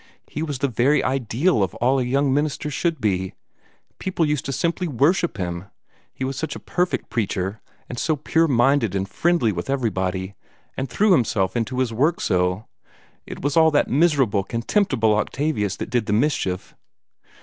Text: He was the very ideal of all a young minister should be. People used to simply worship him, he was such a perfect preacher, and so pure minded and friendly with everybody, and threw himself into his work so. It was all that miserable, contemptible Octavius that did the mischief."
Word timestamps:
He 0.25 0.41
was 0.41 0.57
the 0.57 0.67
very 0.67 1.03
ideal 1.03 1.61
of 1.61 1.75
all 1.75 1.99
a 1.99 2.03
young 2.03 2.33
minister 2.33 2.71
should 2.71 2.99
be. 2.99 3.35
People 3.99 4.25
used 4.25 4.45
to 4.45 4.51
simply 4.51 4.87
worship 4.87 5.37
him, 5.37 5.65
he 6.11 6.23
was 6.23 6.35
such 6.37 6.55
a 6.55 6.59
perfect 6.59 7.11
preacher, 7.11 7.61
and 7.87 7.99
so 7.99 8.15
pure 8.15 8.47
minded 8.47 8.95
and 8.95 9.07
friendly 9.07 9.51
with 9.51 9.69
everybody, 9.69 10.33
and 10.75 10.89
threw 10.89 11.11
himself 11.11 11.55
into 11.55 11.77
his 11.77 11.93
work 11.93 12.19
so. 12.19 12.65
It 13.27 13.43
was 13.43 13.55
all 13.55 13.69
that 13.69 13.91
miserable, 13.91 14.43
contemptible 14.43 15.13
Octavius 15.15 15.75
that 15.75 15.91
did 15.91 16.07
the 16.07 16.13
mischief." 16.13 16.73